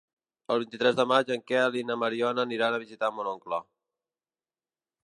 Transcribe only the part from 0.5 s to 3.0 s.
El vint-i-tres de maig en Quel i na Mariona aniran a